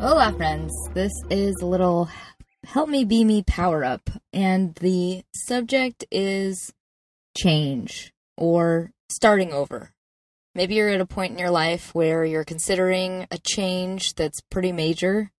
[0.00, 0.72] Hola, friends.
[0.94, 2.08] This is a little
[2.64, 6.72] Help Me Be Me Power Up, and the subject is
[7.36, 9.90] change or starting over.
[10.54, 14.72] Maybe you're at a point in your life where you're considering a change that's pretty
[14.72, 15.32] major,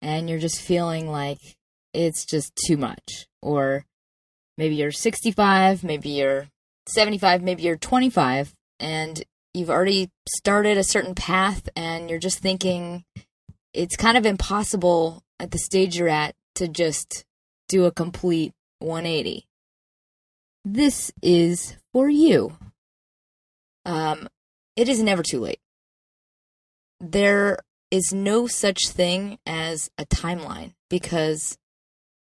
[0.00, 1.58] and you're just feeling like
[1.92, 3.26] it's just too much.
[3.42, 3.84] Or
[4.56, 6.48] maybe you're 65, maybe you're
[6.88, 13.04] 75, maybe you're 25, and you've already started a certain path, and you're just thinking,
[13.76, 17.24] it's kind of impossible at the stage you're at to just
[17.68, 19.46] do a complete 180.
[20.64, 22.56] This is for you.
[23.84, 24.28] Um,
[24.76, 25.60] it is never too late.
[27.00, 27.58] There
[27.90, 31.58] is no such thing as a timeline because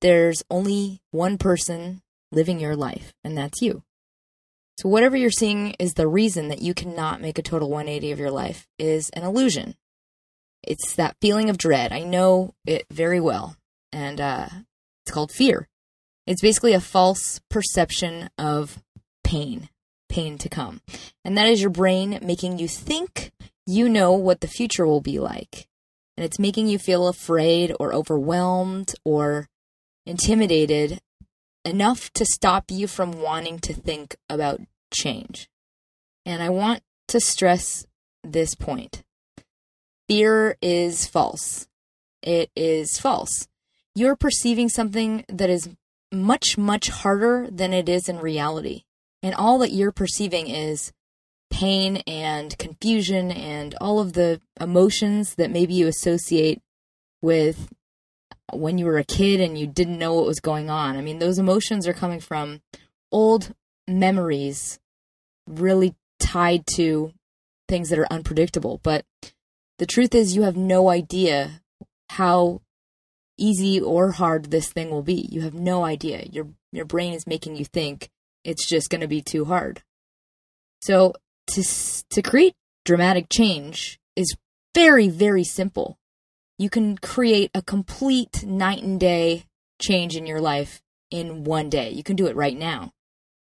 [0.00, 3.82] there's only one person living your life, and that's you.
[4.78, 8.18] So, whatever you're seeing is the reason that you cannot make a total 180 of
[8.18, 9.76] your life is an illusion.
[10.66, 11.92] It's that feeling of dread.
[11.92, 13.56] I know it very well.
[13.92, 14.48] And uh,
[15.04, 15.68] it's called fear.
[16.26, 18.82] It's basically a false perception of
[19.22, 19.68] pain,
[20.08, 20.80] pain to come.
[21.24, 23.32] And that is your brain making you think
[23.66, 25.68] you know what the future will be like.
[26.16, 29.48] And it's making you feel afraid or overwhelmed or
[30.06, 31.00] intimidated
[31.64, 34.60] enough to stop you from wanting to think about
[34.92, 35.48] change.
[36.24, 37.86] And I want to stress
[38.22, 39.02] this point
[40.08, 41.66] fear is false.
[42.22, 43.48] It is false.
[43.94, 45.68] You're perceiving something that is
[46.12, 48.84] much, much harder than it is in reality.
[49.22, 50.92] And all that you're perceiving is
[51.50, 56.60] pain and confusion and all of the emotions that maybe you associate
[57.22, 57.68] with
[58.52, 60.96] when you were a kid and you didn't know what was going on.
[60.96, 62.60] I mean, those emotions are coming from
[63.12, 63.54] old
[63.86, 64.78] memories
[65.46, 67.12] really tied to
[67.68, 68.80] things that are unpredictable.
[68.82, 69.04] But
[69.78, 71.62] the truth is, you have no idea
[72.10, 72.60] how
[73.36, 75.28] easy or hard this thing will be.
[75.30, 76.24] You have no idea.
[76.30, 78.10] Your your brain is making you think
[78.44, 79.82] it's just going to be too hard.
[80.82, 81.14] So
[81.48, 81.62] to
[82.10, 82.54] to create
[82.84, 84.36] dramatic change is
[84.74, 85.98] very very simple.
[86.58, 89.44] You can create a complete night and day
[89.80, 90.80] change in your life
[91.10, 91.90] in one day.
[91.90, 92.92] You can do it right now.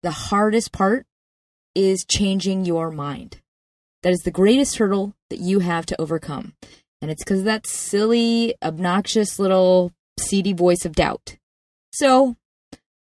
[0.02, 1.06] The hardest part
[1.76, 3.40] is changing your mind.
[4.04, 6.54] That is the greatest hurdle that you have to overcome.
[7.02, 11.38] And it's because that silly, obnoxious little seedy voice of doubt.
[11.92, 12.38] So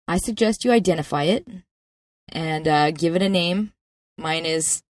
[0.08, 1.46] I suggest you identify it
[2.28, 3.72] and uh, give it a name.
[4.18, 4.82] Mine is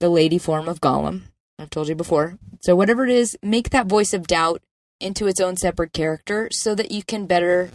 [0.00, 1.22] the lady form of Gollum.
[1.58, 2.38] I've told you before.
[2.60, 4.62] So, whatever it is, make that voice of doubt
[5.00, 7.70] into its own separate character so that you can better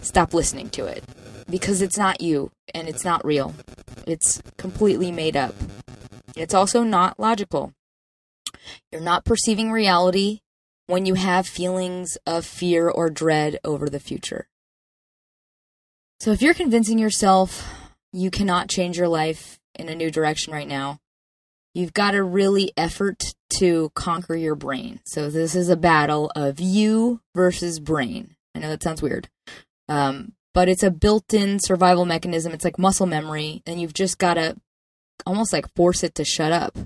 [0.00, 1.04] stop listening to it.
[1.50, 3.54] Because it's not you and it's not real.
[4.06, 5.54] It's completely made up.
[6.36, 7.72] It's also not logical.
[8.90, 10.40] You're not perceiving reality
[10.86, 14.48] when you have feelings of fear or dread over the future.
[16.20, 17.82] So if you're convincing yourself
[18.12, 20.98] you cannot change your life in a new direction right now,
[21.74, 25.00] you've got to really effort to conquer your brain.
[25.04, 28.36] So this is a battle of you versus brain.
[28.54, 29.28] I know that sounds weird.
[29.88, 32.52] Um, but it's a built-in survival mechanism.
[32.52, 34.56] It's like muscle memory, and you've just got to
[35.26, 36.76] almost like force it to shut up.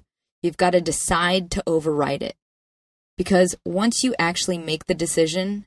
[0.43, 2.37] You've got to decide to override it.
[3.17, 5.67] Because once you actually make the decision,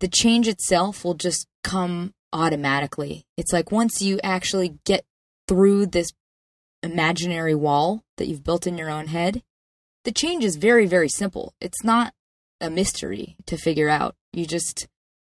[0.00, 3.26] the change itself will just come automatically.
[3.36, 5.04] It's like once you actually get
[5.48, 6.12] through this
[6.82, 9.42] imaginary wall that you've built in your own head,
[10.04, 11.54] the change is very, very simple.
[11.60, 12.14] It's not
[12.60, 14.14] a mystery to figure out.
[14.32, 14.86] You just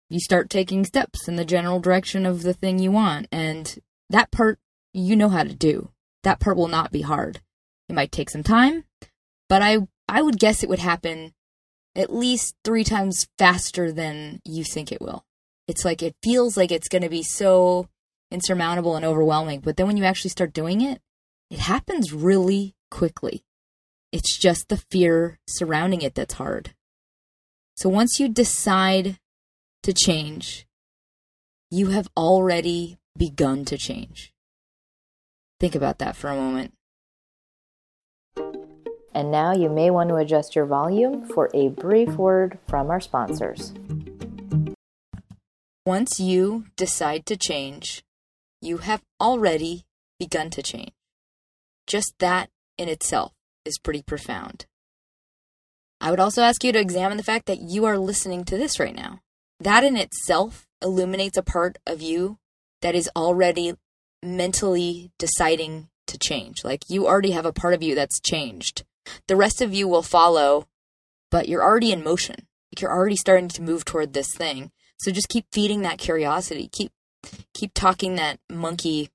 [0.10, 3.80] you start taking steps in the general direction of the thing you want and
[4.10, 4.60] that part
[4.94, 5.90] you know how to do
[6.28, 7.40] that part will not be hard.
[7.88, 8.84] It might take some time,
[9.48, 11.34] but I I would guess it would happen
[11.96, 15.26] at least 3 times faster than you think it will.
[15.68, 17.88] It's like it feels like it's going to be so
[18.30, 21.02] insurmountable and overwhelming, but then when you actually start doing it,
[21.50, 23.44] it happens really quickly.
[24.12, 26.76] It's just the fear surrounding it that's hard.
[27.76, 29.18] So once you decide
[29.84, 30.68] to change,
[31.72, 34.34] you have already begun to change.
[35.60, 36.74] Think about that for a moment.
[39.14, 43.00] And now you may want to adjust your volume for a brief word from our
[43.00, 43.74] sponsors.
[45.86, 48.04] Once you decide to change,
[48.62, 49.86] you have already
[50.20, 50.92] begun to change.
[51.88, 53.34] Just that in itself
[53.66, 54.66] is pretty profound.
[56.00, 58.80] I would also ask you to examine the fact that you are listening to this
[58.80, 59.22] right now.
[59.60, 62.38] That in itself illuminates a part of you
[62.82, 63.74] that is already
[64.24, 66.64] mentally deciding to change.
[66.64, 68.84] Like you already have a part of you that's changed.
[69.28, 70.68] The rest of you will follow,
[71.32, 72.48] but you're already in motion.
[72.72, 74.72] Like you're already starting to move toward this thing.
[75.00, 76.70] So just keep feeding that curiosity.
[76.72, 76.92] Keep
[77.54, 79.10] keep talking that monkey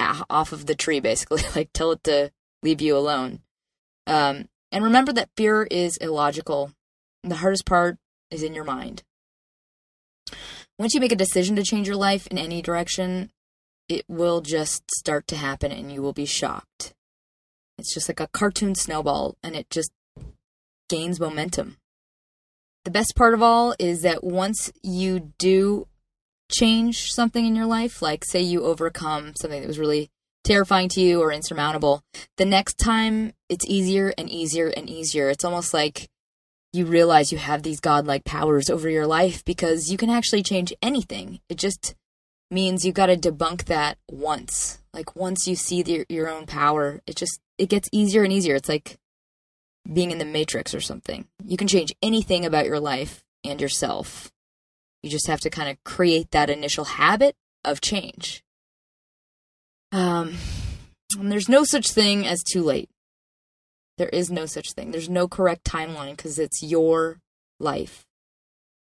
[0.00, 1.42] off of the tree basically.
[1.56, 2.32] like tell it to
[2.62, 3.40] leave you alone.
[4.06, 6.72] Um and remember that fear is illogical.
[7.22, 7.98] The hardest part
[8.30, 9.02] is in your mind.
[10.78, 13.30] Once you make a decision to change your life in any direction,
[13.88, 16.94] it will just start to happen and you will be shocked.
[17.78, 19.90] It's just like a cartoon snowball and it just
[20.88, 21.78] gains momentum.
[22.84, 25.86] The best part of all is that once you do
[26.50, 30.10] change something in your life, like say you overcome something that was really
[30.44, 32.02] terrifying to you or insurmountable,
[32.36, 35.30] the next time it's easier and easier and easier.
[35.30, 36.08] It's almost like
[36.72, 40.72] you realize you have these godlike powers over your life because you can actually change
[40.82, 41.40] anything.
[41.48, 41.94] It just
[42.54, 44.78] means you got to debunk that once.
[44.92, 48.54] Like once you see the, your own power, it just it gets easier and easier.
[48.54, 48.96] It's like
[49.92, 51.26] being in the matrix or something.
[51.44, 54.32] You can change anything about your life and yourself.
[55.02, 58.42] You just have to kind of create that initial habit of change.
[59.92, 60.36] Um,
[61.20, 62.88] there's no such thing as too late.
[63.98, 64.90] There is no such thing.
[64.90, 67.20] There's no correct timeline because it's your
[67.60, 68.06] life.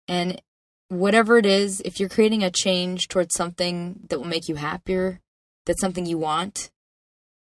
[0.07, 0.41] And
[0.91, 5.21] whatever it is, if you're creating a change towards something that will make you happier,
[5.65, 6.71] that's something you want,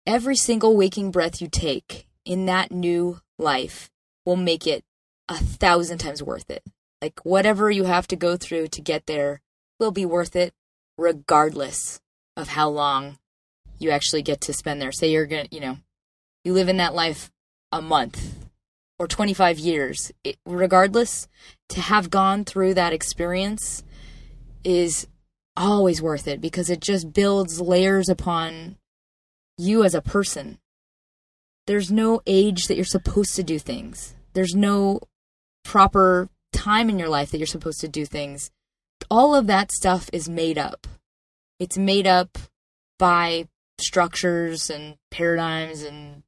[0.06, 3.90] every single waking breath you take in that new life
[4.26, 4.84] will make it
[5.28, 6.64] a thousand times worth it.
[7.02, 9.42] Like whatever you have to go through to get there
[9.80, 10.54] will be worth it
[10.98, 12.00] regardless
[12.38, 13.18] of how long
[13.80, 14.92] you actually get to spend there.
[14.92, 15.78] Say you're going to, you know,
[16.44, 17.32] you live in that life
[17.72, 18.49] a month
[19.00, 20.12] or 25 years.
[20.24, 21.28] It, regardless,
[21.70, 23.84] to have gone through that experience
[24.64, 25.08] is
[25.56, 28.78] always worth it because it just builds layers upon
[29.58, 30.60] you as a person.
[31.68, 34.16] There's no age that you're supposed to do things.
[34.34, 35.02] There's no
[35.64, 38.52] proper time in your life that you're supposed to do things.
[39.10, 40.88] All of that stuff is made up.
[41.60, 42.38] It's made up
[42.98, 43.48] by
[43.80, 46.24] structures and paradigms and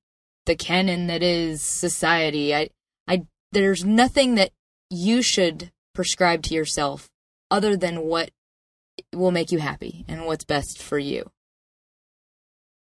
[0.45, 2.55] the canon that is society.
[2.55, 2.69] I,
[3.07, 4.51] I, there's nothing that
[4.89, 7.09] you should prescribe to yourself
[7.49, 8.31] other than what
[9.13, 11.29] will make you happy and what's best for you.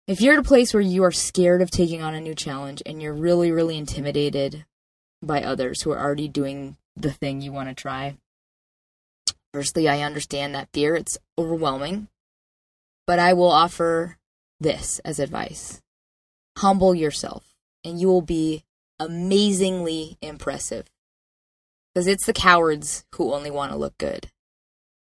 [0.07, 2.81] If you're at a place where you are scared of taking on a new challenge
[2.85, 4.65] and you're really, really intimidated
[5.21, 8.15] by others who are already doing the thing you want to try,
[9.53, 10.95] firstly, I understand that fear.
[10.95, 12.07] It's overwhelming.
[13.05, 14.17] But I will offer
[14.59, 15.81] this as advice
[16.57, 17.43] humble yourself,
[17.83, 18.63] and you will be
[18.99, 20.85] amazingly impressive.
[21.93, 24.27] Because it's the cowards who only want to look good.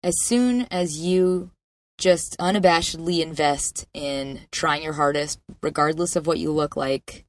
[0.03, 1.51] As soon as you
[1.97, 7.25] just unabashedly invest in trying your hardest, regardless of what you look like,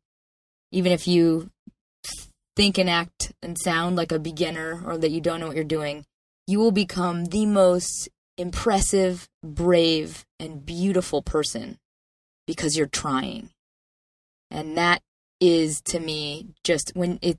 [0.72, 1.50] even if you
[2.56, 5.64] think and act and sound like a beginner or that you don't know what you're
[5.64, 6.04] doing,
[6.46, 11.78] you will become the most impressive, brave, and beautiful person
[12.46, 13.50] because you're trying.
[14.54, 15.02] And that
[15.40, 17.38] is to me just when it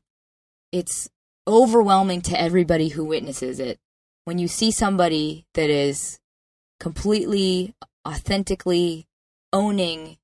[0.73, 1.09] it's
[1.47, 3.79] overwhelming to everybody who witnesses it.
[4.25, 6.19] When you see somebody that is
[6.79, 7.73] completely
[8.05, 9.05] authentically
[9.53, 10.17] owning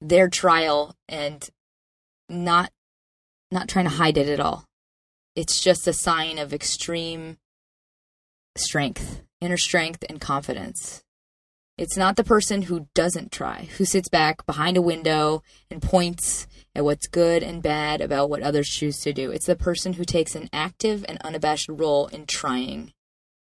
[0.00, 1.50] their trial and
[2.28, 2.70] not
[3.50, 4.66] not trying to hide it at all.
[5.34, 7.38] It's just a sign of extreme
[8.56, 11.02] strength, inner strength and confidence.
[11.78, 16.48] It's not the person who doesn't try, who sits back behind a window and points
[16.74, 19.30] at what's good and bad about what others choose to do.
[19.30, 22.92] It's the person who takes an active and unabashed role in trying.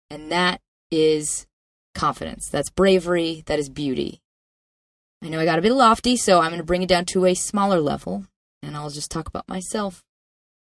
[0.09, 0.61] And that
[0.93, 1.49] is
[1.97, 2.49] confidence.
[2.49, 3.43] That's bravery.
[3.47, 4.21] That is beauty.
[5.21, 7.27] I know I got a bit lofty, so I'm going to bring it down to
[7.27, 8.27] a smaller level,
[8.63, 10.05] and I'll just talk about myself.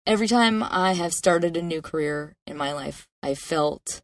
[0.06, 4.02] Every time I have started a new career in my life, I felt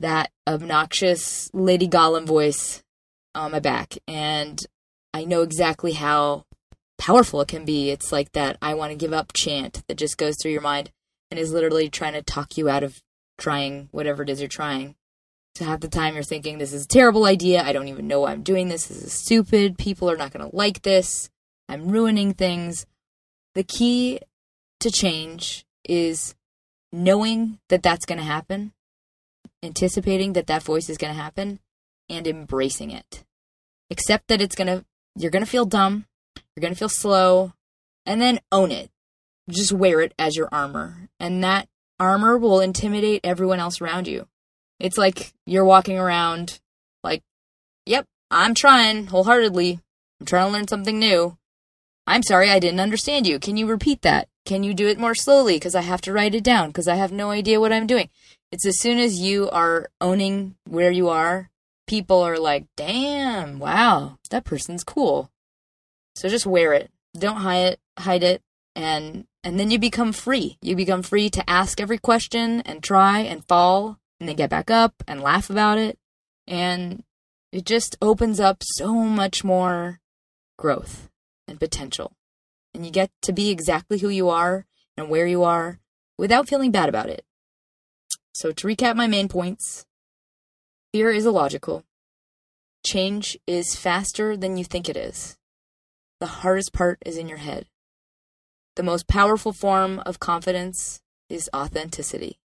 [0.00, 2.82] that obnoxious Lady Gollum voice
[3.34, 4.60] on my back, and
[5.14, 6.44] I know exactly how
[6.98, 7.90] powerful it can be.
[7.90, 10.90] It's like that I want to give up chant that just goes through your mind
[11.30, 13.00] and is literally trying to talk you out of
[13.38, 14.96] trying whatever it is you're trying.
[15.56, 17.62] So half the time you're thinking, this is a terrible idea.
[17.62, 18.86] I don't even know why I'm doing this.
[18.86, 19.78] This is stupid.
[19.78, 21.28] People are not going to like this.
[21.68, 22.86] I'm ruining things.
[23.54, 24.20] The key
[24.80, 26.34] to change is
[26.92, 28.72] knowing that that's going to happen,
[29.62, 31.60] anticipating that that voice is going to happen,
[32.08, 33.24] and embracing it.
[33.90, 34.84] Accept that it's going to,
[35.16, 37.52] you're going to feel dumb, you're going to feel slow,
[38.06, 38.90] and then own it.
[39.48, 41.08] Just wear it as your armor.
[41.18, 44.26] And that armor will intimidate everyone else around you.
[44.78, 46.60] It's like you're walking around
[47.04, 47.22] like,
[47.86, 49.80] yep, I'm trying wholeheartedly.
[50.20, 51.36] I'm trying to learn something new.
[52.06, 53.38] I'm sorry I didn't understand you.
[53.38, 54.28] Can you repeat that?
[54.50, 55.54] Can you do it more slowly?
[55.54, 58.08] Because I have to write it down because I have no idea what I'm doing.
[58.50, 61.50] It's as soon as you are owning where you are,
[61.86, 65.30] people are like, damn, wow, that person's cool.
[66.16, 66.90] So just wear it.
[67.16, 68.42] Don't hide it, hide it,
[68.74, 70.58] and and then you become free.
[70.60, 74.68] You become free to ask every question and try and fall and then get back
[74.68, 75.96] up and laugh about it.
[76.48, 77.04] And
[77.52, 80.00] it just opens up so much more
[80.58, 81.08] growth
[81.46, 82.16] and potential.
[82.74, 85.80] And you get to be exactly who you are and where you are
[86.18, 87.24] without feeling bad about it.
[88.32, 89.86] So, to recap my main points
[90.92, 91.84] fear is illogical,
[92.84, 95.36] change is faster than you think it is.
[96.20, 97.66] The hardest part is in your head.
[98.76, 102.38] The most powerful form of confidence is authenticity.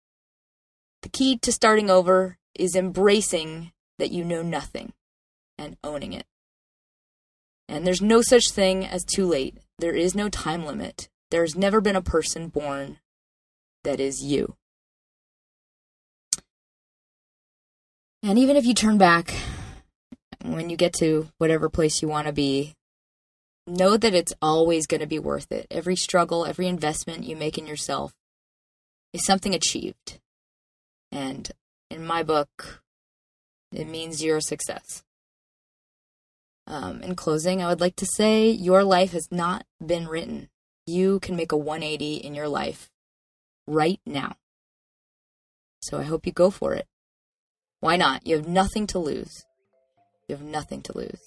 [1.03, 4.93] The key to starting over is embracing that you know nothing
[5.59, 6.27] and owning it.
[7.69, 9.57] And there's no such thing as too late.
[9.79, 11.09] There is no time limit.
[11.31, 12.99] There's never been a person born
[13.85, 14.57] that is you.
[18.23, 19.35] And even if you turn back
[20.45, 22.75] when you get to whatever place you want to be,
[23.67, 25.67] know that it's always going to be worth it.
[25.71, 28.13] Every struggle, every investment you make in yourself
[29.13, 30.21] is something achieved.
[31.11, 31.51] And
[31.91, 32.83] in my book,
[33.73, 35.03] it means you're a success.
[36.73, 40.49] Um, in closing, I would like to say your life has not been written.
[40.87, 42.89] You can make a 180 in your life
[43.67, 44.37] right now.
[45.83, 46.87] So I hope you go for it.
[47.81, 48.27] Why not?
[48.27, 49.45] You have nothing to lose.
[50.27, 51.21] You have nothing to lose.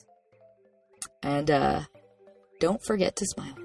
[1.21, 1.81] And uh,
[2.59, 3.64] don't forget to smile.